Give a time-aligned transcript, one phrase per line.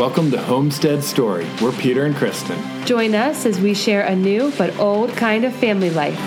[0.00, 1.46] Welcome to Homestead Story.
[1.60, 2.58] We're Peter and Kristen.
[2.86, 6.18] Join us as we share a new but old kind of family life.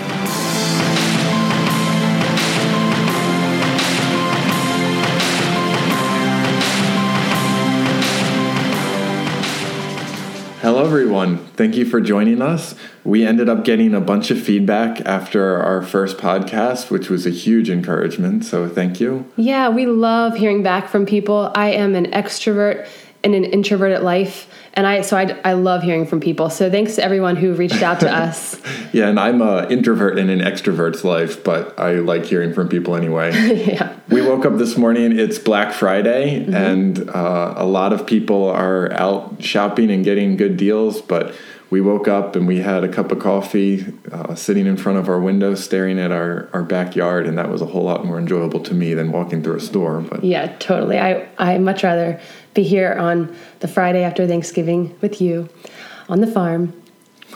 [10.60, 11.38] Hello, everyone.
[11.56, 12.76] Thank you for joining us.
[13.02, 17.30] We ended up getting a bunch of feedback after our first podcast, which was a
[17.30, 18.44] huge encouragement.
[18.44, 19.30] So, thank you.
[19.36, 21.50] Yeah, we love hearing back from people.
[21.56, 22.88] I am an extrovert
[23.24, 24.48] in an introverted life.
[24.74, 26.50] And i so I, I love hearing from people.
[26.50, 28.60] So thanks to everyone who reached out to us.
[28.92, 32.94] Yeah and i'm an introvert in an extrovert's life but i like hearing from people
[32.94, 33.32] anyway.
[33.64, 33.96] Yeah.
[34.08, 35.18] We woke up this morning.
[35.18, 36.54] It's black friday mm-hmm.
[36.54, 41.34] and uh, a lot of people are out shopping and getting good deals but
[41.70, 45.08] we woke up and we had a cup of coffee uh, sitting in front of
[45.08, 48.60] our window staring at our, our backyard and that was a whole lot more enjoyable
[48.60, 50.98] to me than walking through a store but yeah totally.
[50.98, 52.20] I i much rather
[52.54, 55.48] be here on the Friday after Thanksgiving with you
[56.08, 56.72] on the farm.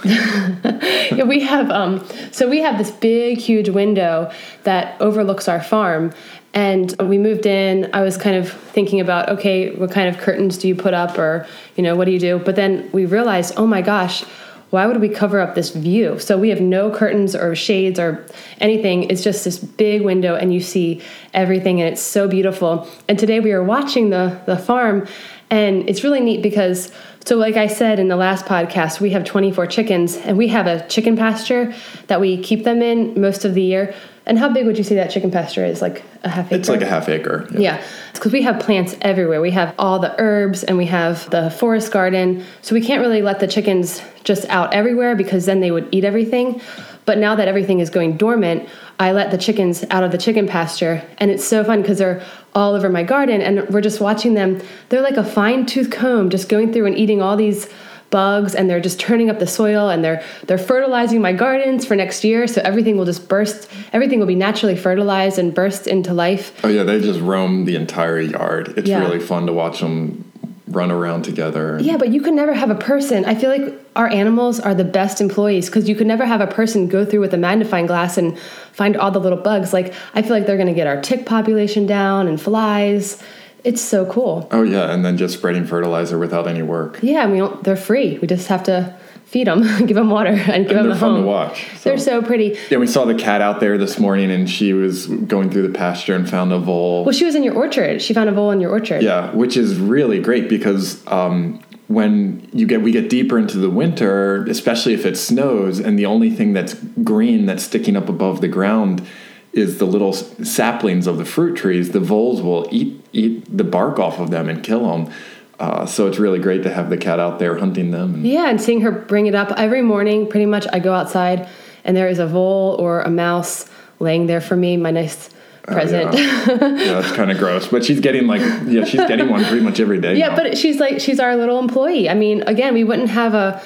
[0.05, 4.31] yeah, we have um, so we have this big, huge window
[4.63, 6.13] that overlooks our farm.
[6.55, 7.91] And we moved in.
[7.93, 11.19] I was kind of thinking about, okay, what kind of curtains do you put up,
[11.19, 11.47] or
[11.77, 12.39] you know, what do you do?
[12.39, 14.25] But then we realized, oh my gosh,
[14.71, 16.19] why would we cover up this view?
[16.19, 18.27] So we have no curtains or shades or
[18.61, 19.05] anything.
[19.05, 21.03] It's just this big window and you see
[21.33, 22.89] everything and it's so beautiful.
[23.09, 25.07] And today we are watching the the farm
[25.51, 26.93] and it's really neat because
[27.25, 30.67] so like I said in the last podcast, we have 24 chickens and we have
[30.67, 31.75] a chicken pasture
[32.07, 33.95] that we keep them in most of the year.
[34.29, 35.81] And how big would you say that chicken pasture is?
[35.81, 36.55] Like a half acre?
[36.57, 37.49] It's like a half acre.
[37.51, 37.61] Yeah.
[37.61, 37.85] yeah.
[38.11, 39.41] It's because we have plants everywhere.
[39.41, 42.45] We have all the herbs and we have the forest garden.
[42.61, 46.05] So we can't really let the chickens just out everywhere because then they would eat
[46.05, 46.61] everything.
[47.07, 48.69] But now that everything is going dormant,
[49.01, 51.03] I let the chickens out of the chicken pasture.
[51.17, 52.23] And it's so fun because they're
[52.55, 54.61] all over my garden and we're just watching them.
[54.91, 57.67] They're like a fine tooth comb just going through and eating all these
[58.11, 61.97] bugs and they're just turning up the soil and they're they're fertilizing my gardens for
[61.97, 62.47] next year.
[62.47, 66.59] So everything will just burst everything will be naturally fertilized and burst into life.
[66.65, 68.75] Oh yeah they just roam the entire yard.
[68.77, 69.01] It's yeah.
[69.01, 70.25] really fun to watch them
[70.69, 71.79] run around together.
[71.81, 74.85] Yeah but you could never have a person i feel like our animals are the
[74.85, 78.17] best employees because you could never have a person go through with a magnifying glass
[78.17, 78.39] and
[78.73, 79.73] find all the little bugs.
[79.73, 83.23] Like i feel like they're going to get our tick population down and flies
[83.65, 84.49] it's so cool.
[84.51, 86.99] Oh yeah, and then just spreading fertilizer without any work.
[87.03, 88.19] Yeah, we don't, they're free.
[88.19, 91.23] We just have to feed them, give them water, and give and them a home.
[91.23, 91.67] to watch.
[91.77, 91.91] So.
[91.91, 92.59] They're so pretty.
[92.71, 95.77] Yeah, we saw the cat out there this morning, and she was going through the
[95.77, 97.05] pasture and found a vole.
[97.05, 98.01] Well, she was in your orchard.
[98.01, 99.03] She found a vole in your orchard.
[99.03, 103.71] Yeah, which is really great because um, when you get we get deeper into the
[103.71, 108.41] winter, especially if it snows, and the only thing that's green that's sticking up above
[108.41, 109.07] the ground
[109.53, 111.91] is the little saplings of the fruit trees.
[111.91, 115.13] The voles will eat eat the bark off of them and kill them.
[115.59, 118.15] Uh, so it's really great to have the cat out there hunting them.
[118.15, 120.29] And yeah, and seeing her bring it up every morning.
[120.29, 121.49] Pretty much, I go outside
[121.85, 123.69] and there is a vole or a mouse
[123.99, 124.77] laying there for me.
[124.77, 125.31] My nice
[125.63, 126.15] present.
[126.15, 126.47] Oh, yeah.
[126.61, 127.67] yeah, that's kind of gross.
[127.69, 130.17] But she's getting like yeah, she's getting one pretty much every day.
[130.17, 130.37] Yeah, now.
[130.37, 132.09] but she's like she's our little employee.
[132.09, 133.61] I mean, again, we wouldn't have a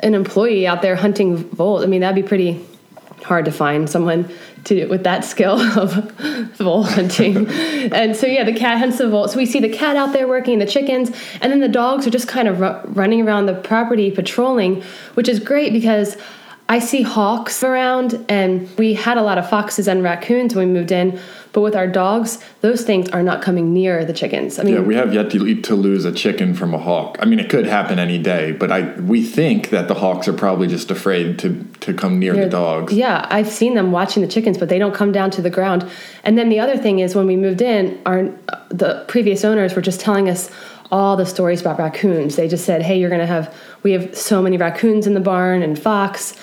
[0.00, 1.82] an employee out there hunting voles.
[1.82, 2.64] I mean, that'd be pretty
[3.28, 4.28] hard to find someone
[4.64, 6.10] to with that skill of
[6.56, 7.46] vole hunting.
[7.92, 9.28] and so yeah, the cat hunts the vole.
[9.28, 12.10] So we see the cat out there working, the chickens, and then the dogs are
[12.10, 14.82] just kind of ru- running around the property patrolling,
[15.14, 16.16] which is great because
[16.70, 20.74] I see hawks around, and we had a lot of foxes and raccoons when we
[20.74, 21.18] moved in.
[21.54, 24.58] But with our dogs, those things are not coming near the chickens.
[24.58, 27.16] I mean, yeah, we have yet to, to lose a chicken from a hawk.
[27.20, 30.34] I mean, it could happen any day, but I we think that the hawks are
[30.34, 32.92] probably just afraid to to come near the dogs.
[32.92, 35.88] Yeah, I've seen them watching the chickens, but they don't come down to the ground.
[36.22, 38.24] And then the other thing is, when we moved in, our
[38.68, 40.50] the previous owners were just telling us
[40.90, 42.36] all the stories about raccoons.
[42.36, 45.20] They just said, "Hey, you're going to have we have so many raccoons in the
[45.20, 46.36] barn and fox."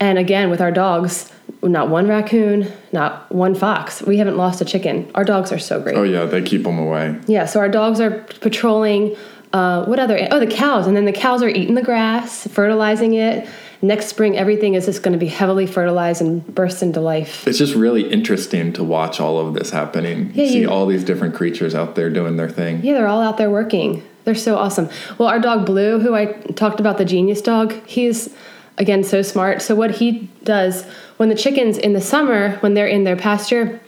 [0.00, 1.30] And again, with our dogs,
[1.62, 4.00] not one raccoon, not one fox.
[4.02, 5.10] We haven't lost a chicken.
[5.14, 5.96] Our dogs are so great.
[5.96, 7.18] Oh yeah, they keep them away.
[7.26, 9.16] Yeah, so our dogs are patrolling.
[9.52, 10.28] Uh, what other?
[10.30, 13.48] Oh, the cows, and then the cows are eating the grass, fertilizing it.
[13.82, 17.46] Next spring, everything is just going to be heavily fertilized and burst into life.
[17.46, 20.32] It's just really interesting to watch all of this happening.
[20.34, 22.80] Yeah, see all these different creatures out there doing their thing.
[22.82, 24.06] Yeah, they're all out there working.
[24.24, 24.88] They're so awesome.
[25.18, 28.34] Well, our dog Blue, who I talked about, the genius dog, he's
[28.78, 29.62] again so smart.
[29.62, 30.84] So what he does
[31.16, 33.80] when the chickens in the summer, when they're in their pasture,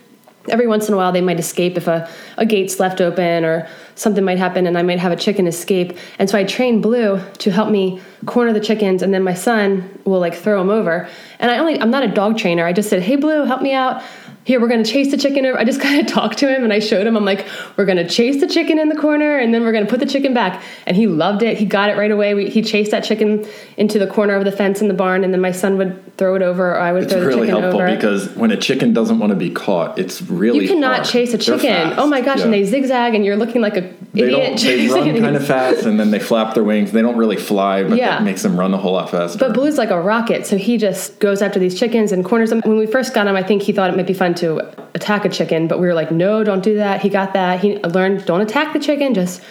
[0.48, 3.68] every once in a while they might escape if a, a gate's left open or
[3.94, 5.96] something might happen and I might have a chicken escape.
[6.18, 10.00] And so I train Blue to help me corner the chickens and then my son
[10.04, 11.08] will like throw them over.
[11.38, 12.66] And I only I'm not a dog trainer.
[12.66, 14.02] I just said, "Hey Blue, help me out."
[14.44, 16.72] Here we're going to chase the chicken i just kind of talked to him and
[16.72, 17.46] i showed him i'm like
[17.76, 20.00] we're going to chase the chicken in the corner and then we're going to put
[20.00, 22.90] the chicken back and he loved it he got it right away we, he chased
[22.90, 23.46] that chicken
[23.76, 26.34] into the corner of the fence in the barn and then my son would throw
[26.34, 28.56] it over or i would It's throw the really chicken helpful over because when a
[28.56, 31.08] chicken doesn't want to be caught, it's really you cannot hard.
[31.08, 34.24] chase a chicken oh my gosh and they zigzag and you're looking like a they
[34.24, 36.92] idiot don't they run kind of fast and then they flap their wings.
[36.92, 38.10] They don't really fly, but Yeah.
[38.10, 39.38] that makes them run a whole lot faster.
[39.38, 42.60] But Blue's like a rocket, so he just goes after these chickens and corners them.
[42.66, 44.60] When we first got him, I think he thought it might be fun to
[44.94, 47.00] attack a chicken, but we were like, no, don't do that.
[47.00, 47.60] He got that.
[47.60, 49.42] He learned, don't attack the chicken, just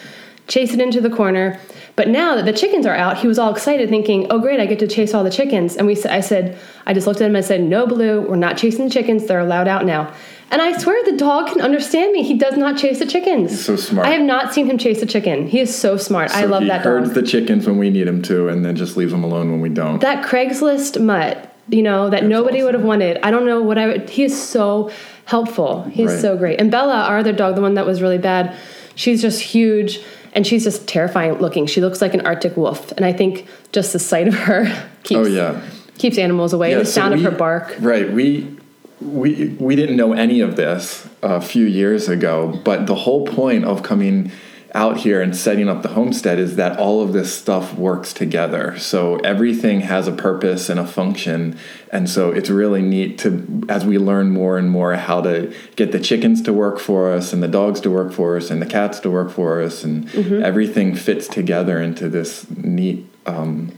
[0.48, 1.58] chase it into the corner.
[1.94, 4.58] But now that the chickens are out, he was all excited, thinking, "Oh, great!
[4.60, 7.26] I get to chase all the chickens." And we, I said, I just looked at
[7.28, 9.26] him and said, "No, Blue, we're not chasing the chickens.
[9.26, 10.10] They're allowed out now."
[10.50, 12.22] And I swear, the dog can understand me.
[12.22, 13.50] He does not chase the chickens.
[13.50, 14.06] He's so smart.
[14.06, 15.46] I have not seen him chase a chicken.
[15.46, 16.30] He is so smart.
[16.30, 17.14] I love he that herds dog.
[17.14, 19.68] the chickens when we need him to, and then just leaves them alone when we
[19.68, 20.00] don't.
[20.00, 22.64] that Craigslist mutt, you know, that nobody awesome.
[22.66, 23.18] would have wanted.
[23.22, 24.10] I don't know what I would.
[24.10, 24.90] He is so
[25.26, 25.82] helpful.
[25.84, 26.20] He's Right.
[26.20, 26.60] so great.
[26.60, 28.54] And Bella, our other dog, the one that was really bad,
[28.94, 30.00] she's just huge
[30.34, 31.66] and she's just terrifying looking.
[31.66, 34.64] She looks like an Arctic wolf, and I think just the sight of her
[35.04, 35.60] keeps oh yeah.
[35.98, 36.70] keeps animals away.
[36.72, 37.76] Yeah, the so sound we- of her bark.
[37.80, 38.10] Right.
[38.12, 38.56] We
[39.00, 43.64] we we didn't know any of this a few years ago, but the whole point
[43.64, 44.30] of coming
[44.74, 48.78] out here and setting up the homestead is that all of this stuff works together.
[48.78, 51.58] So everything has a purpose and a function,
[51.92, 55.92] and so it's really neat to as we learn more and more how to get
[55.92, 58.66] the chickens to work for us and the dogs to work for us and the
[58.66, 60.42] cats to work for us and Mm-hmm.
[60.42, 63.72] everything fits together into this neat um,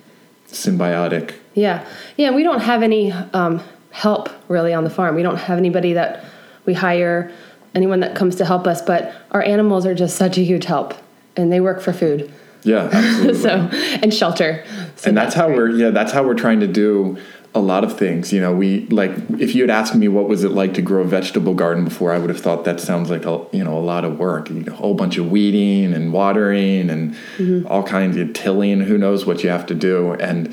[0.48, 1.86] symbiotic Yeah,
[2.16, 2.30] yeah.
[2.30, 3.60] We don't have any um,
[3.90, 5.14] help really on the farm.
[5.14, 6.24] We don't have anybody that
[6.66, 7.30] we hire,
[7.74, 8.80] anyone that comes to help us.
[8.82, 10.94] But our animals are just such a huge help,
[11.36, 12.32] and they work for food.
[12.62, 13.50] yeah absolutely so
[14.02, 14.64] and shelter.
[14.96, 15.56] So and that's, how great.
[15.58, 17.18] we're yeah that's how we're trying to do
[17.56, 20.42] a lot of things you know we like if you had asked me what was
[20.42, 23.24] it like to grow a vegetable garden before i would have thought that sounds like
[23.26, 26.12] a you know a lot of work You know, a whole bunch of weeding and
[26.12, 27.64] watering and Mm-hmm.
[27.68, 30.52] all kinds of tilling who knows what you have to do and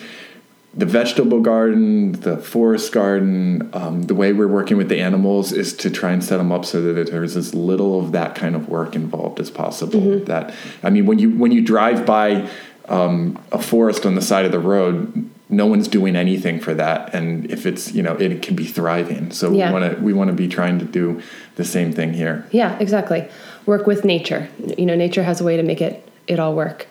[0.73, 5.73] the vegetable garden, the forest garden, um, the way we're working with the animals is
[5.73, 8.69] to try and set them up so that there's as little of that kind of
[8.69, 9.99] work involved as possible.
[9.99, 10.25] Mm-hmm.
[10.25, 12.49] That I mean, when you when you drive by
[12.87, 17.13] um, a forest on the side of the road, no one's doing anything for that,
[17.13, 19.31] and if it's you know it can be thriving.
[19.31, 19.67] So Yeah.
[19.67, 21.21] we want to we want to be trying to do
[21.57, 22.45] the same thing here.
[22.51, 23.27] Yeah, exactly.
[23.65, 24.47] Work with nature.
[24.77, 26.87] You know, nature has a way to make it it all work.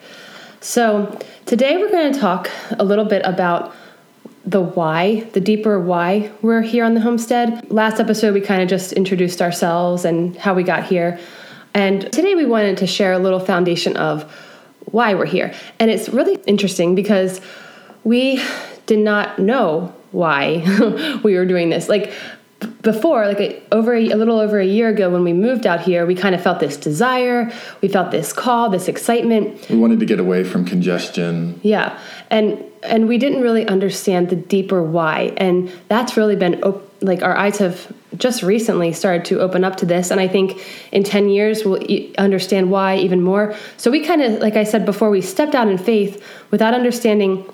[0.63, 2.47] So today we're going to talk
[2.77, 3.73] a little bit about
[4.45, 7.71] the why, the deeper why we're here on the homestead.
[7.71, 11.19] Last episode we kind of just introduced ourselves and how we got here.
[11.73, 14.31] And today we wanted to share a little foundation of
[14.85, 15.51] why we're here.
[15.79, 17.41] And it's really interesting because
[18.03, 18.39] we
[18.85, 21.89] did not know why we were doing this.
[21.89, 22.13] Like
[22.81, 25.81] before, like a, over a, a little over a year ago when we moved out
[25.81, 29.69] here, we kind of felt this desire, we felt this call, this excitement.
[29.69, 31.59] We wanted to get away from congestion.
[31.63, 31.97] Yeah,
[32.29, 37.21] and and we didn't really understand the deeper why, and that's really been op- like
[37.21, 40.59] our eyes have just recently started to open up to this, and I think
[40.91, 43.55] in ten years we'll e- understand why even more.
[43.77, 47.45] So we kind of, like I said before, we stepped out in faith without understanding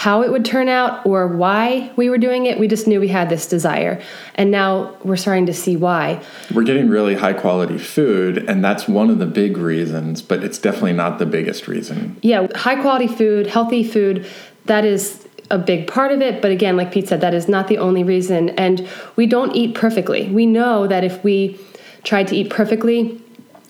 [0.00, 2.58] how it would turn out or why we were doing it.
[2.58, 4.00] We just knew we had this desire,
[4.34, 6.22] and now we're starting to see why.
[6.54, 10.56] We're getting really high quality food, and that's one of the big reasons, but it's
[10.56, 12.16] definitely not the biggest reason.
[12.22, 14.26] yeah, high quality food, healthy food,
[14.64, 16.40] that is a big part of it.
[16.40, 18.48] But again, like Pete said, that is not the only reason.
[18.50, 20.30] And we don't eat perfectly.
[20.30, 21.60] We know that if we
[22.04, 23.20] tried to eat perfectly,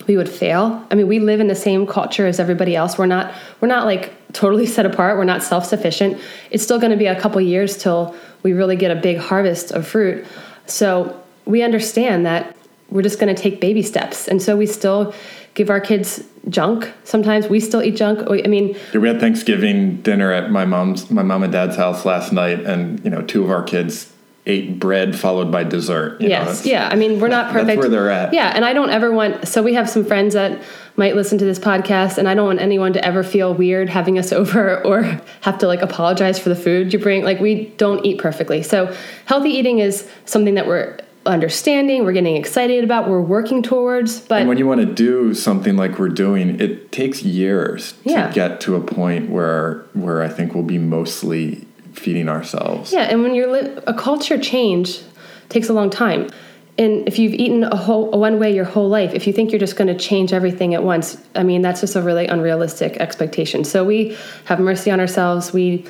[0.07, 0.85] we would fail.
[0.89, 2.97] I mean, we live in the same culture as everybody else.
[2.97, 5.17] We're not we're not like totally set apart.
[5.17, 6.19] We're not self-sufficient.
[6.49, 9.71] It's still going to be a couple years till we really get a big harvest
[9.71, 10.25] of fruit.
[10.65, 12.55] So, we understand that
[12.89, 14.27] we're just going to take baby steps.
[14.27, 15.13] And so we still
[15.53, 16.91] give our kids junk.
[17.03, 18.27] Sometimes we still eat junk.
[18.29, 22.31] I mean, we had Thanksgiving dinner at my mom's, my mom and dad's house last
[22.31, 24.11] night, and you know, two of our kids
[24.45, 26.19] ate bread followed by dessert.
[26.19, 26.89] you know, yes, that's- yeah.
[26.91, 27.67] I mean, we're not perfect.
[27.67, 28.33] that's where they're at.
[28.33, 29.47] Yeah, and I don't ever want.
[29.47, 30.61] So we have some friends that
[30.97, 34.17] might listen to this podcast, and I don't want anyone to ever feel weird having
[34.17, 35.03] us over or
[35.41, 37.23] have to like apologize for the food you bring.
[37.23, 38.63] Like we don't eat perfectly.
[38.63, 38.95] So
[39.25, 44.19] healthy eating is something that we're understanding, we're getting excited about, we're working towards.
[44.21, 48.27] But And when you want to do something like we're doing, it takes years Yeah.
[48.27, 52.91] to get to a point where where I think we'll be mostly feeding ourselves.
[52.93, 55.01] Yeah, and when you're li- a culture change
[55.49, 56.29] takes a long time.
[56.77, 59.51] And if you've eaten a whole a one way your whole life, if you think
[59.51, 62.97] you're just going to change everything at once, I mean that's just a really unrealistic
[62.97, 63.63] expectation.
[63.63, 65.53] So we have mercy on ourselves.
[65.53, 65.85] We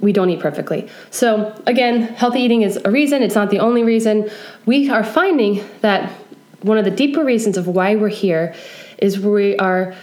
[0.00, 0.88] we don't eat perfectly.
[1.10, 4.30] So, again, healthy eating is a reason, it's not the only reason.
[4.64, 6.10] We are finding that
[6.62, 8.54] one of the deeper reasons of why we're here
[8.98, 9.94] is we are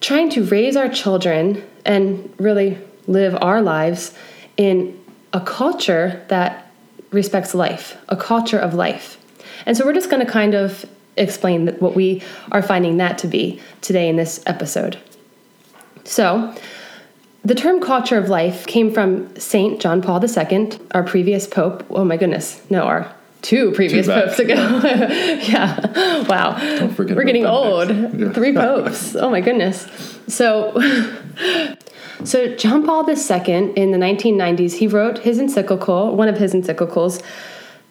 [0.00, 4.14] trying to raise our children and really live our lives
[4.58, 6.70] in a culture that
[7.10, 9.16] respects life, a culture of life.
[9.64, 10.84] And so we're just going to kind of
[11.16, 12.22] explain what we
[12.52, 14.98] are finding that to be today in this episode.
[16.04, 16.54] So,
[17.44, 19.80] the term culture of life came from St.
[19.80, 21.84] John Paul II, our previous pope.
[21.88, 24.54] Oh my goodness, no, our two previous popes ago.
[24.84, 26.22] yeah.
[26.26, 26.58] Wow.
[26.78, 27.88] Don't forget We're getting old.
[27.90, 28.32] Yeah.
[28.32, 29.14] Three popes.
[29.16, 29.86] Oh my goodness.
[30.26, 30.72] So
[32.24, 37.22] so John Paul II in the 1990s, he wrote his encyclical, one of his encyclicals,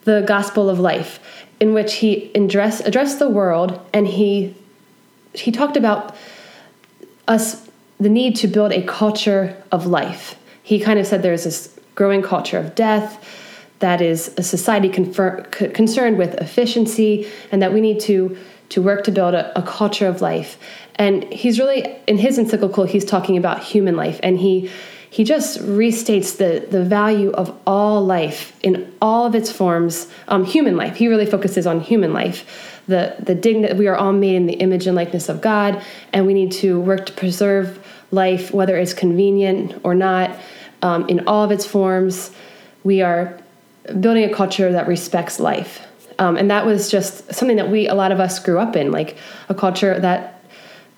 [0.04, 1.20] The Gospel of Life,
[1.60, 4.56] in which he address, addressed the world and he
[5.34, 6.16] he talked about
[7.28, 7.68] us
[8.00, 10.36] the need to build a culture of life.
[10.64, 13.24] He kind of said there's this growing culture of death
[13.80, 18.38] that is a society confer- concerned with efficiency and that we need to
[18.70, 20.58] to work to build a, a culture of life.
[20.96, 24.20] And he's really in his encyclical he's talking about human life.
[24.24, 24.70] And he
[25.10, 30.44] he just restates the the value of all life in all of its forms um,
[30.44, 30.96] human life.
[30.98, 34.54] He really focuses on human life the the dignity we are all made in the
[34.54, 35.84] image and likeness of god
[36.14, 40.32] and we need to work to preserve life whether it's convenient or not
[40.82, 42.32] um, in all of its forms.
[42.84, 43.38] We are
[44.00, 45.86] building a culture that respects life.
[46.20, 48.92] Um, and that was just something that we, a lot of us grew up in,
[48.92, 49.18] like
[49.50, 50.34] a culture that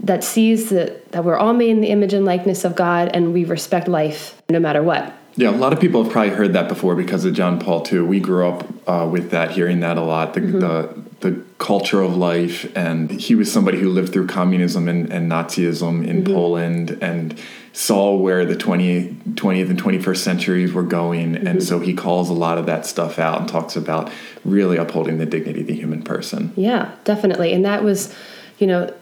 [0.01, 3.33] that sees that, that we're all made in the image and likeness of God and
[3.33, 5.13] we respect life no matter what.
[5.35, 8.01] Yeah, a lot of people have probably heard that before because of John Paul II.
[8.01, 10.33] We grew up uh, with that, hearing that a lot.
[10.33, 10.59] The, mm-hmm.
[10.59, 15.29] the the culture of life, and he was somebody who lived through communism and, and
[15.29, 16.33] Nazism in mm-hmm.
[16.33, 17.39] Poland, and
[17.73, 21.35] saw where the 20, 20th and 21st centuries were going.
[21.35, 21.47] Mm-hmm.
[21.47, 24.11] And so he calls a lot of that stuff out and talks about
[24.43, 26.51] really upholding the dignity of the human person.
[26.55, 27.53] Yeah, definitely.
[27.53, 28.13] And that was,
[28.57, 28.93] you know,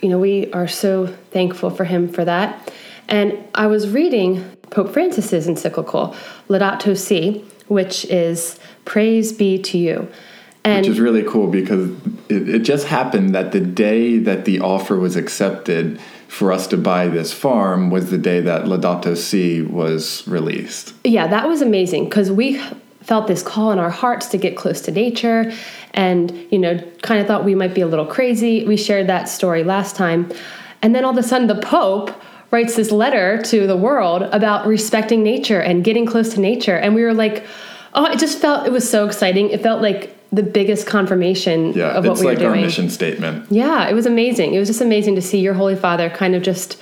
[0.00, 2.72] you know, we are so thankful for him for that.
[3.08, 6.14] And I was reading Pope Francis's encyclical,
[6.48, 10.08] Laudato Si, which is Praise be to you.
[10.64, 11.90] And which is really cool because
[12.30, 16.00] it, it just happened that the day that the offer was accepted,
[16.34, 20.92] for us to buy this farm was the day that Laudato Si was released.
[21.04, 22.60] Yeah, that was amazing because we
[23.02, 25.52] felt this call in our hearts to get close to nature
[25.92, 28.64] and, you know, kind of thought we might be a little crazy.
[28.66, 30.32] We shared that story last time.
[30.82, 32.10] And then all of a sudden, the Pope
[32.50, 36.76] writes this letter to the world about respecting nature and getting close to nature.
[36.76, 37.46] And we were like,
[37.94, 39.50] oh, it just felt, it was so exciting.
[39.50, 42.60] It felt like the biggest confirmation yeah, of what we like were doing.
[42.60, 43.50] our mission statement.
[43.50, 44.54] Yeah, it was amazing.
[44.54, 46.80] It was just amazing to see your Holy Father kind of just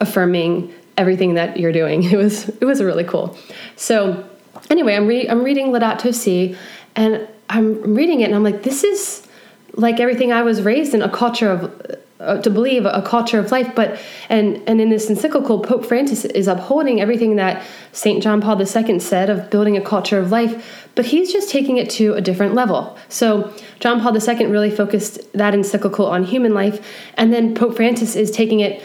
[0.00, 2.02] affirming everything that you're doing.
[2.12, 3.36] It was it was really cool.
[3.76, 4.24] So
[4.70, 6.56] anyway, I'm re- I'm reading Laudato Si,
[6.94, 9.26] and I'm reading it, and I'm like, this is
[9.74, 13.50] like everything I was raised in a culture of uh, to believe a culture of
[13.50, 13.98] life but
[14.28, 17.62] and and in this encyclical pope francis is upholding everything that
[17.92, 21.78] st john paul ii said of building a culture of life but he's just taking
[21.78, 22.96] it to a different level.
[23.08, 28.14] So john paul ii really focused that encyclical on human life and then pope francis
[28.16, 28.82] is taking it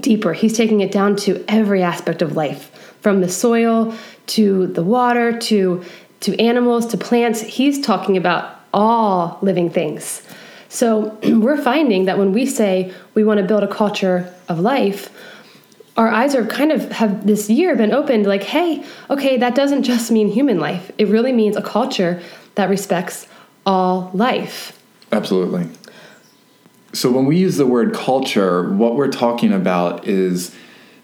[0.00, 0.32] deeper.
[0.32, 3.94] He's taking it down to every aspect of life from the soil
[4.28, 5.84] to the water to
[6.20, 7.40] to animals to plants.
[7.40, 10.22] He's talking about all living things
[10.68, 15.10] so we're finding that when we say we want to build a culture of life,
[15.96, 19.82] our eyes are kind of have this year been opened like, hey, okay, that doesn't
[19.82, 20.90] just mean human life.
[20.98, 22.20] It really means a culture
[22.54, 23.26] that respects
[23.64, 24.78] all life.
[25.12, 25.68] Absolutely.
[26.92, 30.54] So when we use the word culture, what we're talking about is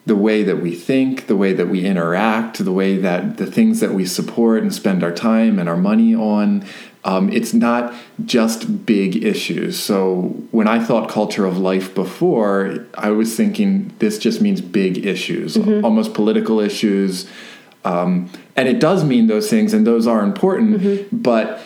[0.04, 3.80] the way that we think, the way that we interact, the way that the things
[3.80, 6.64] that we support and spend our time and our money on,
[7.04, 7.94] um, it's not
[8.24, 9.78] just big issues.
[9.78, 15.04] So when I thought culture of life before, I was thinking this just means big
[15.04, 15.84] issues, mm-hmm.
[15.84, 17.28] almost political issues.
[17.84, 21.16] Um, and it does mean those things, and those are important, mm-hmm.
[21.16, 21.60] but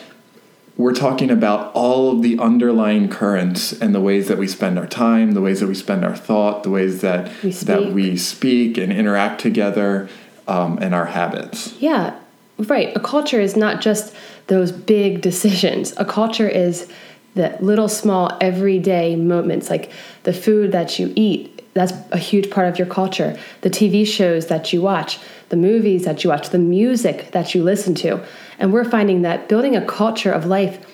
[0.77, 4.87] we're talking about all of the underlying currents and the ways that we spend our
[4.87, 8.77] time, the ways that we spend our thought, the ways that we that we speak
[8.77, 10.07] and interact together,
[10.47, 11.73] um, and our habits.
[11.79, 12.17] Yeah,
[12.57, 12.95] right.
[12.95, 14.15] A culture is not just
[14.47, 15.93] those big decisions.
[15.97, 16.89] A culture is
[17.35, 19.91] the little small everyday moments like
[20.23, 21.53] the food that you eat.
[21.73, 23.37] That's a huge part of your culture.
[23.61, 27.63] The tv shows that you watch the movies that you watch the music that you
[27.63, 28.23] listen to.
[28.59, 30.85] And we're finding that building a culture of life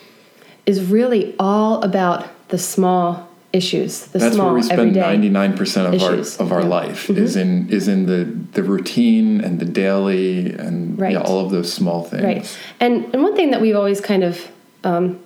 [0.65, 5.55] is really all about the small issues, the That's small where we spend ninety nine
[5.55, 6.63] percent of our of our yeah.
[6.63, 6.69] Mm-hmm.
[6.69, 11.13] life is in is in the the routine and the daily and Right.
[11.13, 12.23] yeah, all of those small things.
[12.23, 12.59] Right.
[12.79, 14.47] And, and one thing that we've always kind of
[14.83, 15.19] um,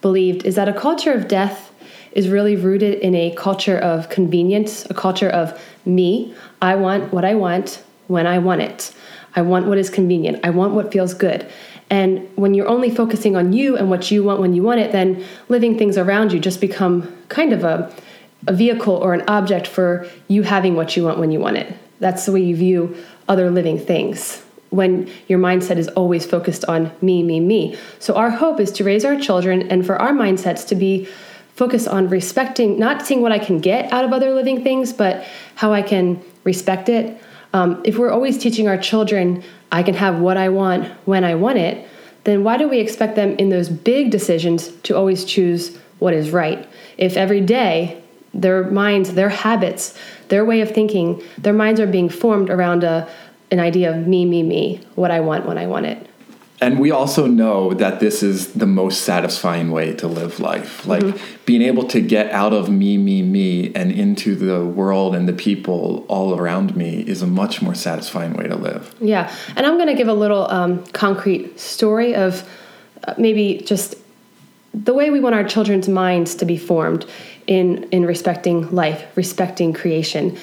[0.00, 1.72] believed is that a culture of death
[2.12, 6.34] is really rooted in a culture of convenience, a culture of me.
[6.60, 8.92] I want what I want when I want it.
[9.34, 10.40] I want what is convenient.
[10.44, 11.46] I want what feels good.
[11.92, 14.92] And when you're only focusing on you and what you want when you want it,
[14.92, 17.94] then living things around you just become kind of a,
[18.46, 21.76] a vehicle or an object for you having what you want when you want it.
[22.00, 22.96] That's the way you view
[23.28, 27.76] other living things when your mindset is always focused on me, me, me.
[27.98, 31.06] So, our hope is to raise our children and for our mindsets to be
[31.56, 35.26] focused on respecting, not seeing what I can get out of other living things, but
[35.56, 37.22] how I can respect it.
[37.52, 41.34] Um, if we're always teaching our children, I can have what I want when I
[41.34, 41.88] want it,
[42.24, 46.30] then why do we expect them in those big decisions to always choose what is
[46.30, 46.68] right?
[46.98, 48.02] If every day
[48.34, 53.08] their minds, their habits, their way of thinking, their minds are being formed around a,
[53.50, 56.06] an idea of me, me, me, what I want when I want it.
[56.62, 60.86] And we also know that this is the most satisfying way to live life.
[60.86, 61.44] Like Mm-hmm.
[61.44, 65.32] being able to get out of me, me, me and into the world and the
[65.32, 68.94] people all around me is a much more satisfying way to live.
[69.00, 69.24] Yeah,
[69.56, 72.48] and I'm going to give a little um, concrete story of
[73.08, 73.96] uh, maybe just
[74.72, 77.04] the way we want our children's minds to be formed
[77.46, 80.38] in in respecting life, respecting creation.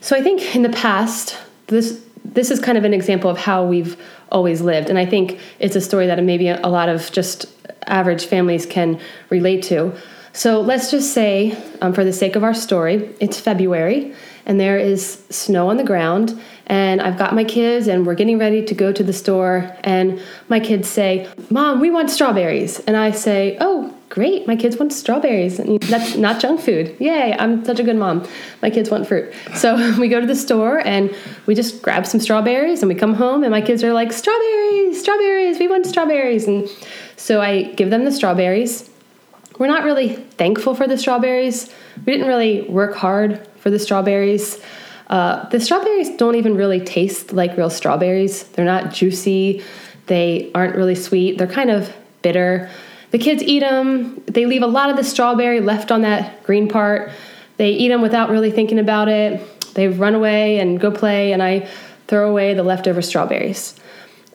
[0.00, 3.64] So I think in the past, this this is kind of an example of how
[3.64, 4.00] we've
[4.30, 7.46] always lived, and I think it's a story that maybe a lot of just
[7.86, 9.00] average families can
[9.30, 9.92] relate to.
[10.32, 14.14] So let's just say, um, for the sake of our story, it's February
[14.46, 18.38] and there is snow on the ground, and I've got my kids and we're getting
[18.38, 22.96] ready to go to the store, and my kids say, "Mom, we want strawberries," and
[22.96, 25.58] I say, "Oh." Great, my kids want strawberries.
[25.58, 26.94] And that's not junk food.
[27.00, 28.28] Yay, I'm such a good mom.
[28.60, 29.32] My kids want fruit.
[29.54, 31.16] So we go to the store and
[31.46, 35.00] we just grab some strawberries and we come home and my kids are like, strawberries,
[35.00, 36.46] strawberries, we want strawberries.
[36.46, 36.68] And
[37.16, 38.90] so I give them the strawberries
[39.58, 41.70] we're not really thankful for the strawberries.
[42.04, 44.60] We didn't really work hard for the strawberries.
[45.12, 48.44] Uh, the strawberries don't even really taste like real strawberries.
[48.44, 49.62] They're not juicy.
[50.06, 51.36] They aren't really sweet.
[51.36, 52.70] They're kind of bitter.
[53.10, 54.22] The kids eat them.
[54.24, 57.12] They leave a lot of the strawberry left on that green part.
[57.58, 59.38] They eat them without really thinking about it.
[59.74, 61.68] They run away and go play, and I
[62.06, 63.78] throw away the leftover strawberries.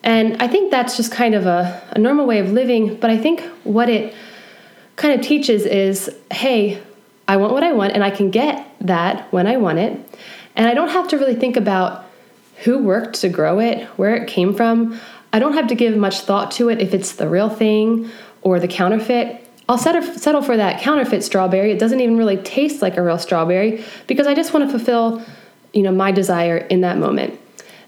[0.03, 3.17] And I think that's just kind of a, a normal way of living, but I
[3.17, 4.13] think what it
[4.95, 6.79] kind of teaches is hey,
[7.27, 9.99] I want what I want and I can get that when I want it.
[10.57, 12.03] And I don't have to really think about
[12.63, 14.99] who worked to grow it, where it came from.
[15.31, 18.09] I don't have to give much thought to it if it's the real thing
[18.41, 19.45] or the counterfeit.
[19.69, 21.71] I'll settle, for that counterfeit strawberry.
[21.71, 25.21] It doesn't even really taste like a real strawberry because I just want to fulfill,
[25.73, 27.39] you know, my desire in that moment.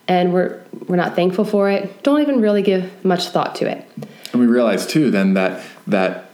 [0.08, 2.04] And we're we're not thankful for it.
[2.04, 3.86] Don't even really give much thought to it.
[4.34, 6.29] And we realize too then that that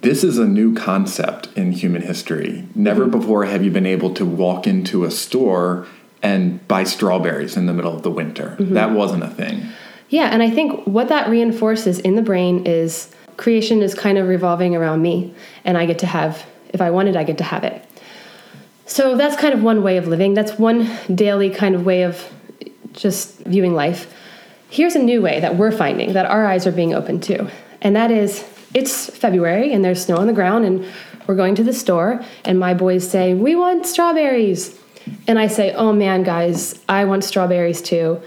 [0.00, 2.64] this is a new concept in human history.
[2.74, 3.18] Never Mm-hmm.
[3.18, 5.86] before have you been able to walk into a store
[6.22, 8.56] and buy strawberries in the middle of the winter.
[8.58, 8.74] Mm-hmm.
[8.74, 9.68] That wasn't a thing.
[10.08, 14.26] Yeah, and I think what that reinforces in the brain is creation is kind of
[14.26, 15.34] revolving around me,
[15.64, 17.84] and I get to have, if I want it, I get to have it.
[18.86, 20.34] So that's kind of one way of living.
[20.34, 22.32] That's one daily kind of way of
[22.94, 24.12] just viewing life.
[24.70, 27.94] Here's a new way that we're finding that our eyes are being opened to, and
[27.94, 28.42] that is
[28.74, 30.86] it's February and there's snow on the ground, and
[31.26, 34.78] we're going to the store, and my boys say, We want strawberries.
[35.26, 38.20] And I say, Oh man, guys, I want strawberries too.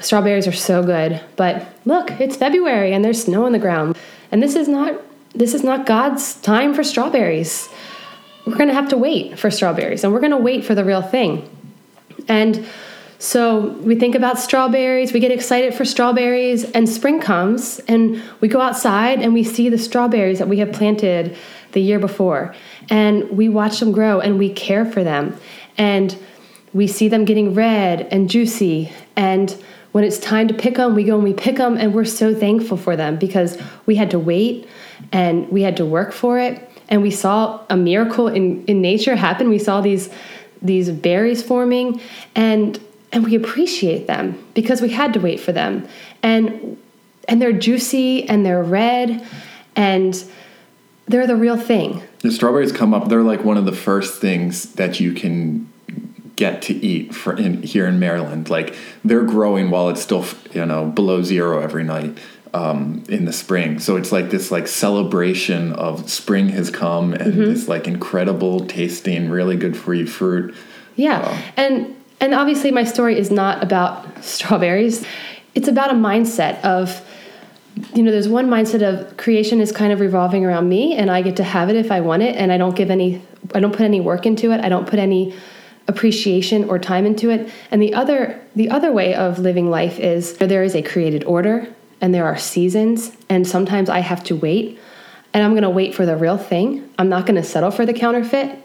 [0.00, 3.96] Strawberries are so good, but look, it's February and there's snow on the ground.
[4.30, 5.00] And this is not
[5.34, 7.68] this is not God's time for strawberries.
[8.46, 10.84] We're going to have to wait for strawberries and we're going to wait for the
[10.84, 11.48] real thing.
[12.28, 12.66] And
[13.22, 18.48] so we think about strawberries, we get excited for strawberries, and spring comes, and we
[18.48, 21.36] go outside and we see the strawberries that we have planted
[21.70, 22.52] the year before.
[22.90, 25.38] And we watch them grow and we care for them.
[25.78, 26.18] And
[26.72, 28.90] we see them getting red and juicy.
[29.14, 29.52] And
[29.92, 32.34] when it's time to pick them, we go and we pick them, and we're so
[32.34, 33.56] thankful for them because
[33.86, 34.68] we had to wait
[35.12, 36.68] and we had to work for it.
[36.88, 39.48] And we saw a miracle in, in nature happen.
[39.48, 40.10] We saw these
[40.60, 42.00] these berries forming
[42.36, 42.80] and
[43.12, 45.86] and we appreciate them because we had to wait for them
[46.22, 46.76] and
[47.28, 49.24] and they're juicy and they're red
[49.76, 50.24] and
[51.06, 53.08] they're the real thing The strawberries come up.
[53.08, 55.68] They're like one of the first things that you can
[56.36, 58.48] get to eat for in here in Maryland.
[58.48, 62.18] Like they're growing while it's still you know below zero every night.
[62.54, 63.78] um, in the spring.
[63.78, 67.44] So it's like this like celebration of spring has come and Mm-hmm.
[67.52, 70.54] this like incredible tasting, really good for you fruit.
[70.94, 71.40] Yeah.
[71.56, 75.04] And and obviously my story is not about strawberries.
[75.56, 77.04] It's about a mindset of
[77.94, 81.22] you know, there's one mindset of creation is kind of revolving around me and I
[81.22, 83.22] get to have it if I want it and I don't give any
[83.54, 84.60] I don't put any work into it.
[84.60, 85.34] I don't put any
[85.88, 87.50] appreciation or time into it.
[87.70, 91.66] And the other the other way of living life is there is a created order
[92.00, 94.78] and there are seasons and sometimes I have to wait
[95.34, 96.88] and I'm going to wait for the real thing.
[96.98, 98.62] I'm not going to settle for the counterfeit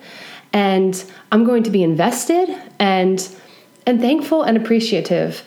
[0.53, 3.27] and I'm going to be invested and
[3.87, 5.43] and thankful and appreciative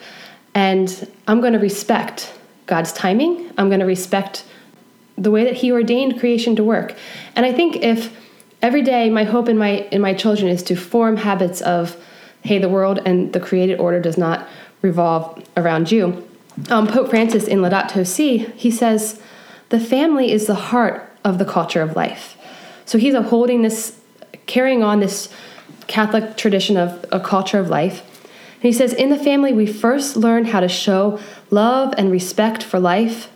[0.54, 2.32] and I'm going to respect
[2.66, 3.52] God's timing.
[3.56, 4.44] I'm going to respect
[5.16, 6.96] the way that he ordained creation to work.
[7.36, 8.16] And I think if
[8.62, 11.96] every day my hope in my in my children is to form habits of
[12.42, 14.48] hey the world and the created order does not
[14.82, 16.26] revolve around you.
[16.68, 19.20] Um, Pope Francis in Laudato Si, he says
[19.68, 22.36] the family is the heart of the culture of life.
[22.86, 24.00] So he's upholding this
[24.46, 25.28] carrying on this
[25.86, 28.02] Catholic tradition of a culture of life.
[28.60, 31.18] And he says, In the family, we first learn how to show
[31.48, 33.30] love and respect for life.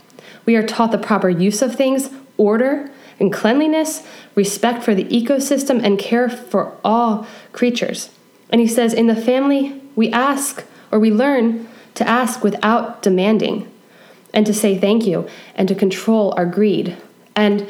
[0.45, 5.83] We are taught the proper use of things, order and cleanliness, respect for the ecosystem,
[5.83, 8.11] and care for all creatures.
[8.51, 13.71] And he says, In the family, we ask or we learn to ask without demanding
[14.35, 16.97] and to say thank you and to control our greed.
[17.35, 17.67] And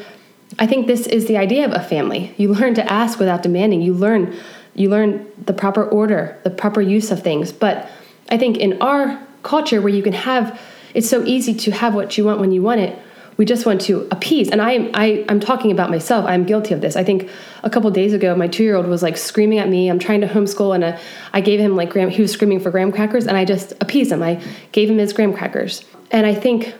[0.59, 2.33] I think this is the idea of a family.
[2.37, 3.81] You learn to ask without demanding.
[3.81, 4.35] You learn
[4.75, 7.51] you learn the proper order, the proper use of things.
[7.51, 7.89] But
[8.29, 10.59] I think in our culture where you can have
[10.93, 12.97] it's so easy to have what you want when you want it,
[13.37, 14.49] we just want to appease.
[14.49, 16.25] And I I I'm talking about myself.
[16.25, 16.95] I'm guilty of this.
[16.95, 17.29] I think
[17.63, 19.89] a couple days ago my 2-year-old was like screaming at me.
[19.89, 20.97] I'm trying to homeschool and uh,
[21.33, 24.11] I gave him like graham he was screaming for graham crackers and I just appeased
[24.11, 24.23] him.
[24.23, 25.83] I gave him his graham crackers.
[26.11, 26.73] And I think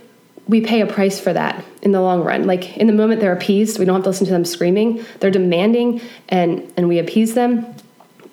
[0.47, 2.45] we pay a price for that in the long run.
[2.45, 5.03] Like in the moment they're appeased, we don't have to listen to them screaming.
[5.19, 7.65] They're demanding and and we appease them.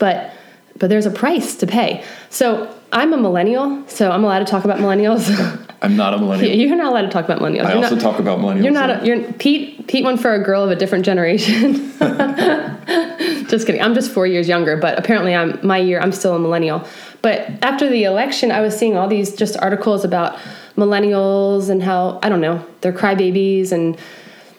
[0.02, 0.32] But
[0.80, 2.02] but there's a price to pay.
[2.28, 5.22] So I'm a millennial, so I'm allowed to talk about millennials.
[5.82, 6.56] I'm not a millennial.
[6.56, 7.66] you're not allowed to talk about millennials.
[7.66, 8.64] I You're also not, talk about millennials.
[8.64, 8.90] You're not.
[8.90, 9.86] A, you're Pete.
[9.86, 11.92] Pete went for a girl of a different generation.
[13.48, 13.80] just kidding.
[13.80, 16.00] I'm just four years younger, but apparently I'm my year.
[16.00, 16.84] I'm still a millennial.
[17.22, 20.36] But after the election, I was seeing all these just articles about
[20.76, 23.96] millennials and how I don't know they're crybabies and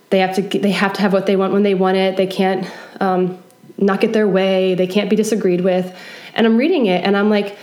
[0.10, 2.16] they have to they have to have what they want when they want it.
[2.16, 2.66] They can't
[3.02, 3.43] um,
[3.78, 4.76] not get their way.
[4.76, 5.96] They can't be disagreed with.
[6.34, 7.58] And I'm reading it and I'm like,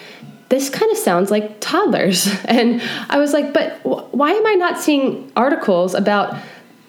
[0.49, 2.29] this kind of sounds like toddlers.
[2.45, 6.37] And I was like, but why am I not seeing articles about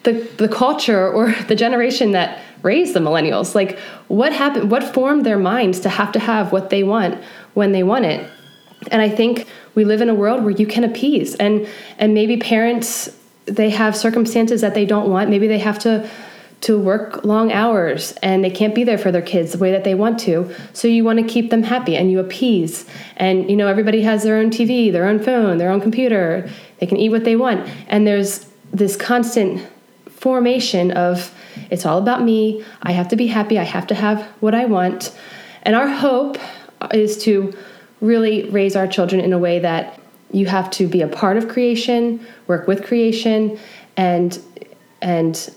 [0.04, 3.56] the the culture or the generation that raised the millennials?
[3.56, 4.72] Like, what happened?
[4.72, 8.30] What formed their minds to have to have what they want when they want it?
[8.92, 11.68] And I think we live in a world where you can appease, and
[12.00, 15.30] and maybe parents they have circumstances that they don't want.
[15.30, 16.10] Maybe they have to
[16.62, 19.84] to work long hours and they can't be there for their kids the way that
[19.84, 20.54] they want to.
[20.74, 22.86] So you want to keep them happy and you appease.
[23.18, 26.50] And you know everybody has their own tv their own phone their own computer.
[26.80, 27.68] They can eat what they want.
[27.88, 29.68] And there's this constant
[30.10, 31.34] formation of
[31.72, 32.64] it's all about me.
[32.84, 33.58] I have to be happy.
[33.58, 35.16] I have to have what i want.
[35.64, 36.38] And our hope
[36.94, 37.54] is to
[38.02, 40.00] really raise our children in a way that
[40.32, 43.60] you have to be a part of creation work with creation
[43.98, 44.40] and
[45.02, 45.50] and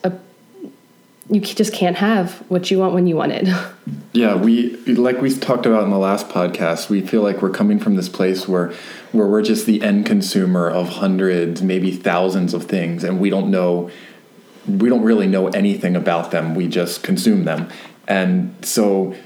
[1.30, 3.48] you just can't have what you want when you want it.
[4.14, 6.88] Yeah, we like we talked about in the last podcast.
[6.88, 8.72] We feel like we're coming from this place where
[9.10, 13.50] where we're just the end consumer of hundreds, maybe thousands of things, and we don't
[13.50, 13.90] know
[14.68, 16.54] we don't really know anything about them.
[16.54, 17.68] We just consume them,
[18.06, 19.16] and so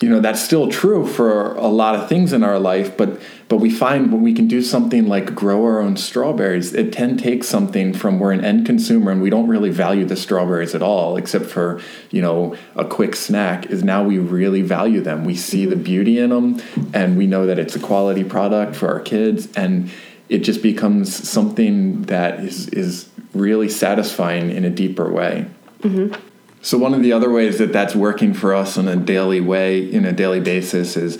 [0.00, 2.96] you know that's still true for a lot of things in our life.
[2.96, 6.92] But but we find when we can do something like grow our own strawberries, it
[6.92, 10.74] can take something from we're an end consumer and we don't really value the strawberries
[10.74, 11.80] at all, except for
[12.10, 13.66] you know a quick snack.
[13.66, 15.24] Is now we really value them.
[15.24, 15.84] We see the mm-hmm.
[15.84, 16.62] beauty in them,
[16.94, 19.90] and we know that it's a quality product for our kids, and
[20.28, 25.46] it just becomes something that is is really satisfying in a deeper way.
[25.80, 26.27] Mm-hmm.
[26.60, 29.78] So one of the other ways that that's working for us on a daily way,
[29.78, 31.18] in a daily basis, is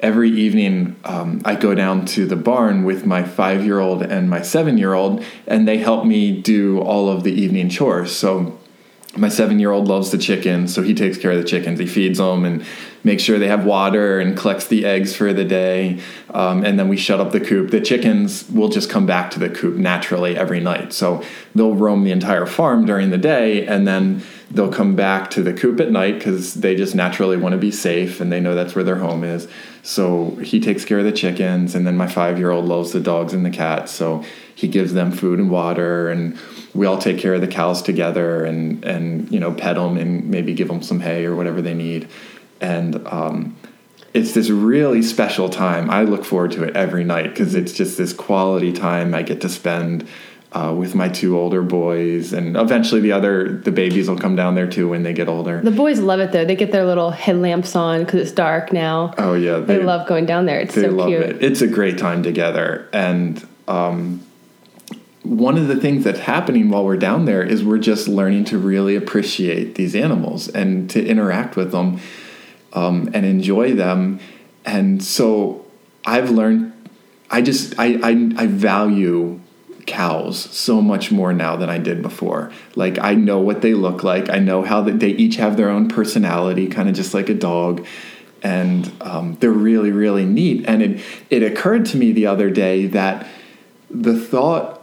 [0.00, 5.24] every evening um, I go down to the barn with my five-year-old and my seven-year-old,
[5.46, 8.14] and they help me do all of the evening chores.
[8.14, 8.58] So
[9.16, 11.78] my seven-year-old loves the chickens, so he takes care of the chickens.
[11.78, 12.64] He feeds them and
[13.04, 16.00] makes sure they have water and collects the eggs for the day.
[16.30, 17.70] Um, and then we shut up the coop.
[17.70, 20.92] The chickens will just come back to the coop naturally every night.
[20.92, 21.22] So
[21.54, 25.52] they'll roam the entire farm during the day and then they'll come back to the
[25.52, 28.74] coop at night because they just naturally want to be safe and they know that's
[28.74, 29.48] where their home is.
[29.84, 33.00] So he takes care of the chickens, and then my five year old loves the
[33.00, 33.92] dogs and the cats.
[33.92, 36.38] So he gives them food and water, and
[36.72, 40.30] we all take care of the cows together and, and you know, pet them and
[40.30, 42.08] maybe give them some hay or whatever they need.
[42.60, 43.56] And um,
[44.12, 45.90] it's this really special time.
[45.90, 49.40] I look forward to it every night because it's just this quality time I get
[49.42, 50.08] to spend
[50.54, 54.54] uh, with my two older boys, and eventually the other the babies will come down
[54.54, 55.60] there too when they get older.
[55.60, 56.44] The boys love it though.
[56.44, 59.12] They get their little headlamps on because it's dark now.
[59.18, 60.60] Oh yeah, they, they, love going down there.
[60.60, 61.22] It's so love cute.
[61.22, 61.42] It.
[61.42, 64.24] It's a great time together, and um,
[65.24, 68.58] one of the things that's happening while we're down there is we're just learning to
[68.58, 71.98] really appreciate these animals and to interact with them
[72.74, 74.20] um, and enjoy them.
[74.64, 75.64] And so
[76.04, 76.72] I've learned.
[77.30, 79.40] I just I, I, I value
[79.86, 82.52] cows so much more now than I did before.
[82.74, 84.30] Like I know what they look like.
[84.30, 87.34] I know how that they each have their own personality, kind of just like a
[87.34, 87.86] dog,
[88.42, 90.64] and um, they're really really neat.
[90.66, 93.26] And it it occurred to me the other day that
[93.90, 94.80] the thought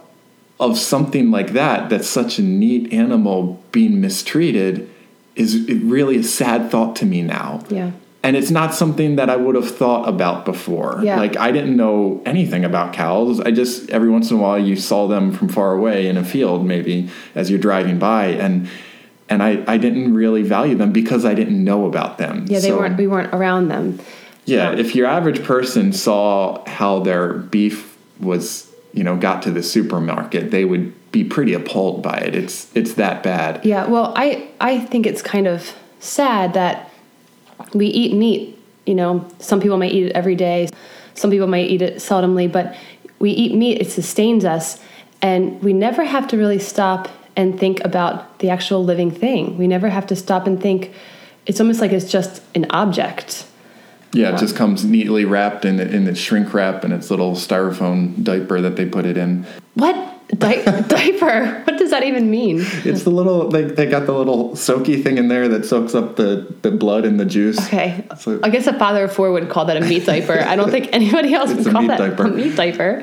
[0.60, 4.88] of something like that, that's such a neat animal being mistreated,
[5.34, 7.62] is really a sad thought to me now.
[7.68, 7.92] Yeah
[8.22, 11.00] and it's not something that I would have thought about before.
[11.02, 11.16] Yeah.
[11.16, 13.40] Like I didn't know anything about cows.
[13.40, 16.24] I just every once in a while you saw them from far away in a
[16.24, 18.68] field maybe as you're driving by and
[19.28, 22.44] and I, I didn't really value them because I didn't know about them.
[22.48, 23.98] Yeah, they so, weren't we weren't around them.
[24.44, 29.50] Yeah, um, if your average person saw how their beef was, you know, got to
[29.50, 32.34] the supermarket, they would be pretty appalled by it.
[32.34, 33.64] It's it's that bad.
[33.64, 36.90] Yeah, well, I I think it's kind of sad that
[37.74, 38.58] we eat meat.
[38.86, 40.68] You know, some people might eat it every day,
[41.14, 42.74] some people might eat it seldomly, but
[43.20, 44.80] we eat meat, it sustains us,
[45.20, 49.56] and we never have to really stop and think about the actual living thing.
[49.56, 50.92] We never have to stop and think,
[51.46, 53.46] it's almost like it's just an object.
[54.12, 58.22] Yeah, it just comes neatly wrapped in in its shrink wrap and its little styrofoam
[58.22, 59.46] diaper that they put it in.
[59.74, 60.11] What?
[60.36, 61.60] Di- diaper.
[61.64, 62.60] What does that even mean?
[62.84, 66.16] It's the little they, they got the little soaky thing in there that soaks up
[66.16, 67.58] the, the blood and the juice.
[67.66, 68.06] Okay.
[68.18, 70.38] So, I guess a father of four would call that a meat diaper.
[70.40, 72.24] I don't think anybody else would call that diaper.
[72.24, 73.02] a meat diaper.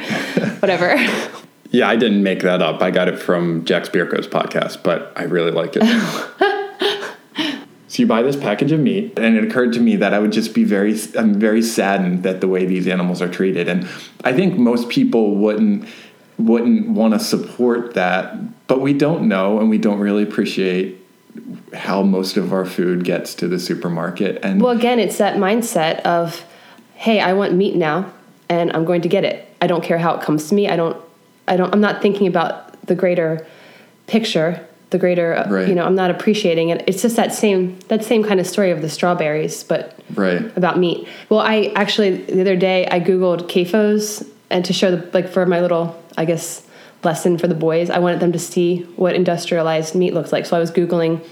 [0.60, 0.96] Whatever.
[1.72, 2.82] Yeah, I didn't make that up.
[2.82, 5.84] I got it from Jack Spirko's podcast, but I really like it.
[7.88, 10.32] so you buy this package of meat, and it occurred to me that I would
[10.32, 13.88] just be very, I'm very saddened that the way these animals are treated, and
[14.24, 15.88] I think most people wouldn't
[16.40, 20.98] wouldn't want to support that, but we don't know and we don't really appreciate
[21.74, 24.40] how most of our food gets to the supermarket.
[24.42, 26.44] And well, again, it's that mindset of,
[26.96, 28.12] hey, I want meat now,
[28.48, 29.48] and I'm going to get it.
[29.62, 30.70] I don't care how it comes to me.
[30.70, 30.98] I don't.
[31.48, 31.74] I don't.
[31.74, 33.46] I'm not thinking about the greater
[34.08, 35.46] picture, the greater.
[35.50, 35.68] Right.
[35.68, 36.84] You know, I'm not appreciating it.
[36.88, 40.80] It's just that same that same kind of story of the strawberries, but right about
[40.80, 41.08] meat.
[41.28, 45.46] Well, I actually the other day I googled CAFOs and to show the like for
[45.46, 46.66] my little I guess
[47.04, 47.90] lesson for the boys.
[47.90, 50.46] I wanted them to see what industrialized meat looks like.
[50.46, 51.26] So I was googling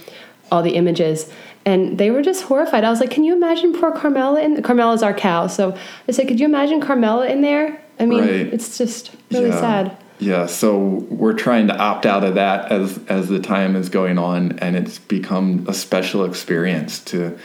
[0.51, 1.29] all the images
[1.65, 2.85] and they were just horrified.
[2.85, 5.77] I was like, "Can you imagine poor Carmela in Carmela's our cow." So
[6.07, 8.53] I said, "Could you imagine Carmela in there?" I mean, right.
[8.53, 9.59] it's just really yeah.
[9.59, 9.97] sad.
[10.19, 10.77] Yeah, so
[11.09, 14.75] we're trying to opt out of that as as the time is going on and
[14.75, 17.37] it's become a special experience to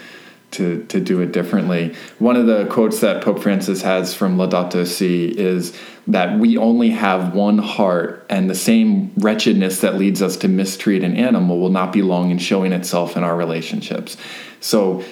[0.53, 1.95] to, to do it differently.
[2.19, 6.91] One of the quotes that Pope Francis has from Laudato Si is that we only
[6.91, 11.71] have one heart, and the same wretchedness that leads us to mistreat an animal will
[11.71, 14.17] not be long in showing itself in our relationships.
[14.61, 15.05] So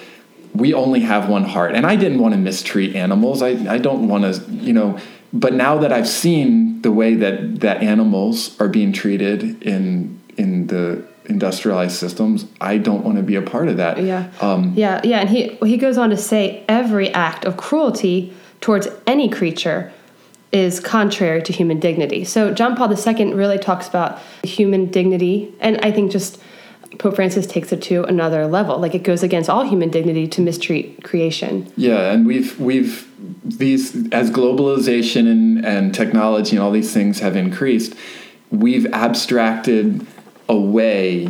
[0.53, 1.75] we only have one heart.
[1.75, 3.41] And I didn't want to mistreat animals.
[3.41, 4.99] I, I don't want to, you know,
[5.31, 10.67] but now that I've seen the way that, that animals are being treated in in
[10.67, 14.01] the industrialized systems, I don't want to be a part of that.
[14.01, 14.29] Yeah.
[14.41, 15.19] Um, yeah, yeah.
[15.19, 19.91] And he, he goes on to say every act of cruelty towards any creature
[20.51, 22.23] is contrary to human dignity.
[22.25, 26.41] So John Paul II really talks about human dignity, and I think just
[26.99, 28.77] Pope Francis takes it to another level.
[28.77, 31.71] Like it goes against all human dignity to mistreat creation.
[31.77, 33.09] Yeah, and we've we've
[33.43, 37.95] these as globalization and, and technology and all these things have increased,
[38.49, 40.05] we've abstracted
[40.51, 41.27] away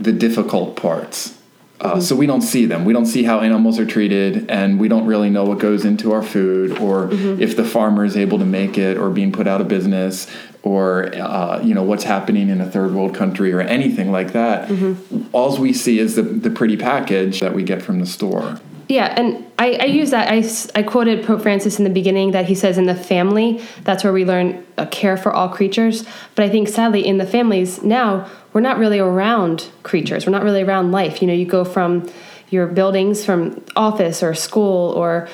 [0.00, 1.38] the difficult parts.
[1.80, 2.00] Uh, mm-hmm.
[2.00, 2.84] So we don't see them.
[2.84, 6.12] We don't see how animals are treated, and we don't really know what goes into
[6.12, 7.42] our food, or mm-hmm.
[7.42, 10.28] if the farmer is able to make it, or being put out of business,
[10.62, 14.68] or uh, you know what's happening in a third world country, or anything like that.
[14.68, 15.26] Mm-hmm.
[15.32, 18.60] All we see is the the pretty package that we get from the store.
[18.88, 20.30] Yeah, and I, I use that.
[20.30, 20.44] I,
[20.78, 24.12] I quoted Pope Francis in the beginning that he says in the family, that's where
[24.12, 26.04] we learn a care for all creatures.
[26.34, 30.26] But I think sadly, in the families now, we're not really around creatures.
[30.26, 31.22] We're not really around life.
[31.22, 32.10] You know, you go from
[32.50, 35.28] your buildings, from office or school or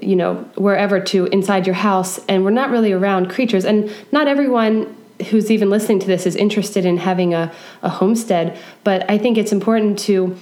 [0.00, 4.26] you know wherever to inside your house and we're not really around creatures and not
[4.26, 4.94] everyone
[5.30, 9.38] who's even listening to this is interested in having a, a homestead but i think
[9.38, 10.36] it's important to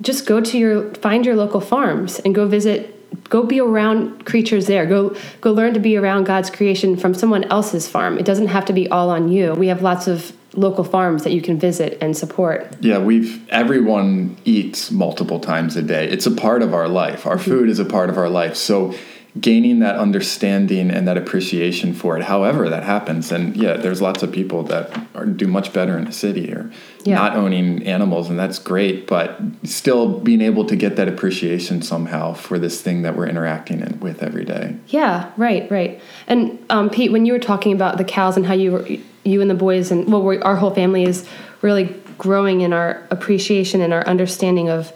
[0.00, 2.94] just go to your find your local farms and go visit
[3.30, 7.44] go be around creatures there go go learn to be around god's creation from someone
[7.44, 10.84] else's farm it doesn't have to be all on you we have lots of local
[10.84, 16.08] farms that you can visit and support Yeah, we've everyone eats multiple times a day.
[16.08, 17.26] It's a part of our life.
[17.26, 18.56] Our food is a part of our life.
[18.56, 18.94] So
[19.38, 24.22] gaining that understanding and that appreciation for it, however that happens, and yeah, there's lots
[24.22, 26.70] of people that are, do much better in a city or
[27.04, 27.16] Yeah.
[27.16, 29.06] not owning animals, and that's great.
[29.06, 33.80] But still being able to get that appreciation somehow for this thing that we're interacting
[33.80, 34.76] in, with every day.
[34.88, 36.00] Yeah, right, right.
[36.26, 38.88] And um, Pete, when you were talking about the cows and how you were,
[39.28, 41.26] you and the boys and well, we our whole family is
[41.62, 44.92] really growing in our appreciation and our understanding of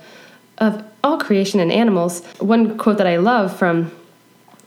[0.58, 2.24] of all creation and animals.
[2.38, 3.90] One quote that I love from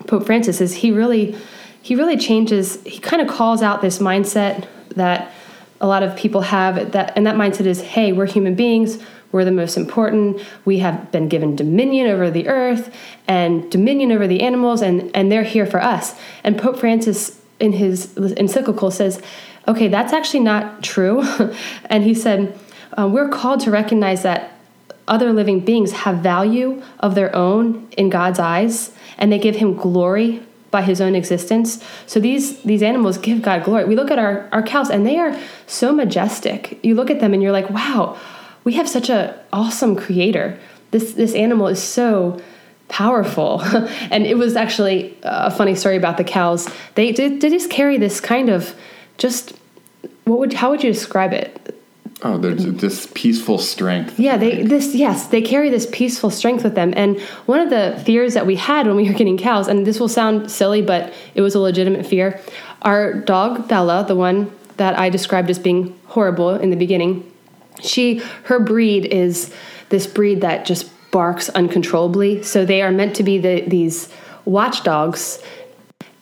[0.08, 1.36] Pope Francis is he really
[1.82, 2.82] he really changes.
[2.84, 5.32] He kind of calls out this mindset that
[5.82, 8.98] a lot of people have that and that mindset is hey we're human beings
[9.32, 12.94] we're the most important we have been given dominion over the earth
[13.28, 17.74] and dominion over the animals and and they're here for us and pope francis in
[17.74, 19.22] his encyclical says
[19.68, 21.24] okay that's actually not true
[21.86, 22.58] and he said
[22.98, 24.52] uh, we're called to recognize that
[25.08, 29.76] other living beings have value of their own in god's eyes and they give him
[29.76, 30.42] glory
[30.76, 31.82] by his own existence.
[32.06, 33.86] So these these animals give God glory.
[33.86, 35.34] We look at our, our cows and they are
[35.68, 36.78] so majestic.
[36.84, 38.18] You look at them and you're like, wow,
[38.66, 40.60] we have such a awesome creator.
[40.92, 42.42] This this animal is so
[42.90, 43.62] powerful.
[44.12, 46.68] and it was actually a funny story about the cows.
[46.96, 48.76] They did they just carry this kind of
[49.18, 49.54] just
[50.26, 51.62] what would how would you describe it?
[52.22, 54.20] Oh, there's this peaceful strength.
[54.20, 56.94] Yeah, they this yes, they carry this peaceful strength with them.
[56.96, 60.00] And one of the fears that we had when we were getting cows, and this
[60.00, 62.42] will sound silly, but it was a legitimate fear.
[62.82, 67.32] Our dog Bella, the one that I described as being horrible in the beginning,
[67.82, 69.54] she her breed is
[69.90, 72.44] this breed that just barks uncontrollably.
[72.44, 74.10] So they are meant to be the, these
[74.46, 75.42] watchdogs,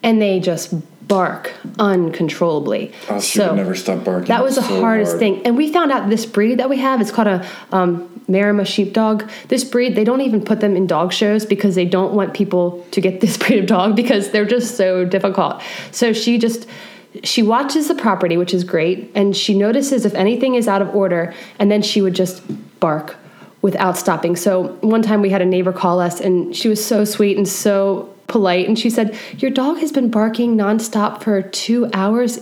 [0.02, 0.74] and they just
[1.14, 2.92] bark uncontrollably.
[3.10, 4.28] Oh, she would never stop barking.
[4.28, 5.20] That was the So hardest hard.
[5.20, 5.46] thing.
[5.46, 9.30] And we found out this breed that we have, it's called a um, Maremma sheepdog.
[9.48, 12.86] This breed, they don't even put them in dog shows because they don't want people
[12.92, 15.62] to get this breed of dog because they're just so difficult.
[15.92, 16.68] So she just
[17.24, 20.96] she watches the property, which is great, and she notices if anything is out of
[20.96, 22.42] order, and then she would just
[22.80, 23.16] bark
[23.62, 24.36] without stopping.
[24.36, 27.48] So one time we had a neighbor call us, and she was so sweet and
[27.48, 32.40] so polite, and she said, "Your dog has been barking nonstop for two hours.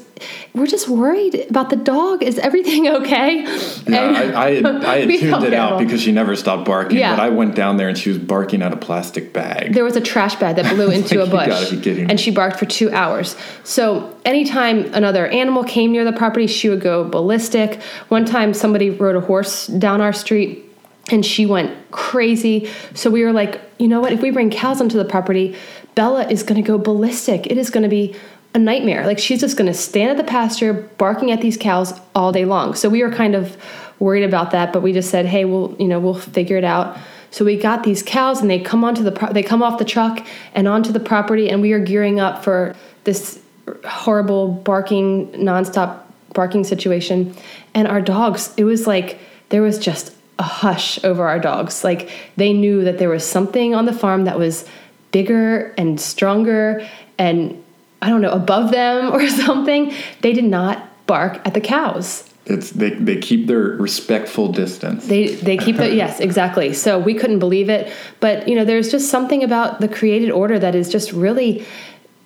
[0.54, 2.22] We're just worried about the dog.
[2.24, 3.48] Is everything okay?" Yeah,
[3.86, 3.96] And
[4.38, 6.98] I, I had, I had tuned it out because she never stopped barking.
[7.00, 7.15] Yeah.
[7.15, 9.74] But I went down there and she was barking at a plastic bag.
[9.74, 12.10] there was a trash bag that blew into a You bush gotta be kidding me.
[12.12, 16.70] and she barked for two hours so anytime another animal came near the property she
[16.70, 20.65] would go ballistic one time somebody rode a horse down our street
[21.10, 22.70] and she went crazy.
[22.94, 24.14] So we were like you know what?
[24.14, 25.56] If we bring cows onto the property
[25.96, 27.48] bella is going to go ballistic.
[27.48, 28.16] It is going to be
[28.54, 29.06] a nightmare.
[29.06, 32.46] Like she's just going to stand at the pasture barking at these cows all day
[32.46, 32.76] long.
[32.76, 33.58] So we were kind of
[34.00, 36.98] worried about that but we just said hey we'll you know we'll figure it out.
[37.32, 39.86] So we got these cows, and they come onto the pro- they come off the
[39.86, 43.40] truck and onto the property, and we are gearing up for this
[43.86, 46.02] horrible barking, nonstop
[46.34, 47.34] barking situation.
[47.74, 51.84] And our dogs, it was like there was just a hush over our dogs.
[51.84, 54.65] Like they knew that there was something on the farm that was
[55.12, 57.62] bigger and stronger and
[58.02, 59.94] I don't know above them or something.
[60.22, 62.28] They did not bark at the cows.
[62.46, 65.06] It's they, they keep their respectful distance.
[65.06, 66.74] They they keep it yes exactly.
[66.74, 70.58] So we couldn't believe it, but you know there's just something about the created order
[70.58, 71.65] that is just really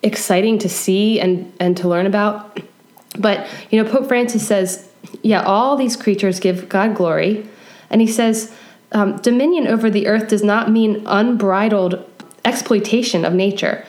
[0.03, 2.61] exciting to see and and to learn about.
[3.19, 4.87] But you know Pope Francis says,
[5.21, 7.45] yeah, all these creatures give God glory,
[7.89, 8.55] and he says
[8.91, 12.03] um, dominion over the earth does not mean unbridled
[12.45, 13.85] exploitation of nature.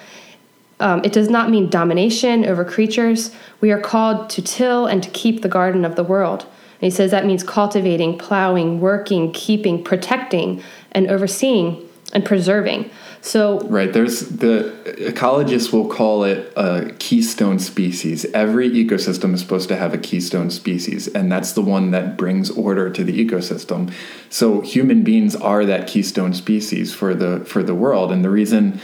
[0.80, 3.34] Um, it does not mean domination over creatures.
[3.60, 6.42] We are called to till and to keep the garden of the world.
[6.42, 11.85] And he says that means cultivating, plowing, working, keeping, protecting, and overseeing
[12.16, 12.90] and preserving.
[13.20, 13.92] So Right.
[13.92, 18.24] There's the ecologists will call it a keystone species.
[18.32, 22.50] Every ecosystem is supposed to have a keystone species, and that's the one that brings
[22.50, 23.92] order to the ecosystem.
[24.30, 28.80] So human beings are that keystone species for the for the world, and the reason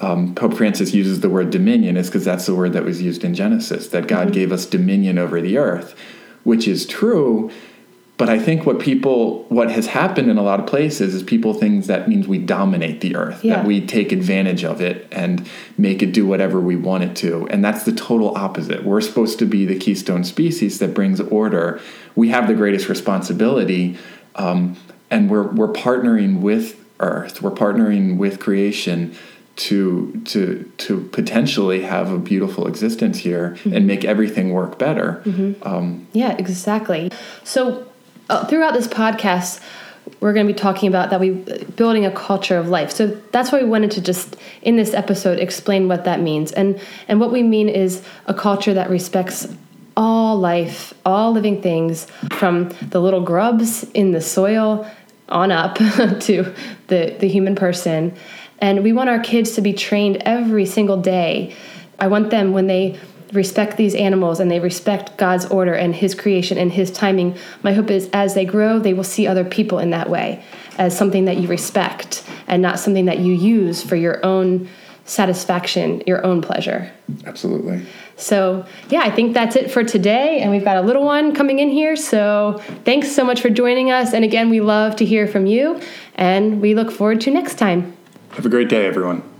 [0.00, 3.22] um, Pope Francis uses the word dominion is because that's the word that was used
[3.22, 3.88] in Genesis.
[3.88, 5.94] That God gave us dominion over the earth,
[6.42, 7.52] which is true.
[8.16, 11.52] But I think what people, what has happened in a lot of places is people
[11.52, 13.56] think that means we dominate the earth, Yeah.
[13.56, 15.44] that we take advantage of it and
[15.76, 17.48] make it do whatever we want it to.
[17.50, 18.84] And that's the total opposite.
[18.84, 21.80] We're supposed to be the keystone species that brings order.
[22.14, 23.96] We have the greatest responsibility,
[24.36, 24.76] um,
[25.10, 29.14] and we're, we're partnering with earth, we're partnering with creation
[29.56, 35.22] to to to potentially have a beautiful existence here and make everything work better.
[35.62, 37.12] Um, Yeah, exactly.
[37.44, 37.86] So,
[38.28, 39.60] uh, throughout this podcast,
[40.20, 42.90] we're going to be talking about that we building a culture of life.
[42.90, 46.52] So that's why we wanted to just in this episode explain what that means.
[46.52, 49.48] And and what we mean is a culture that respects
[49.96, 54.88] all life, all living things, from the little grubs in the soil
[55.28, 55.76] on up
[56.20, 56.54] to
[56.88, 58.14] the the human person.
[58.58, 61.54] And we want our kids to be trained every single day.
[61.98, 62.98] I want them when they
[63.34, 67.36] respect these animals and they respect God's order and His creation and His timing.
[67.62, 70.44] My hope is as they grow, they will see other people in that way
[70.78, 74.68] as something that you respect and not something that you use for your own
[75.06, 76.90] satisfaction, your own pleasure.
[77.26, 77.84] absolutely.
[78.16, 80.40] So, yeah, I think that's it for today.
[80.40, 81.96] And we've got a little one coming in here.
[81.96, 84.14] So, thanks so much for joining us.
[84.14, 85.80] And again, we love to hear from you.
[86.14, 87.96] And we look forward to next time.
[88.30, 89.33] Have a great day, everyone.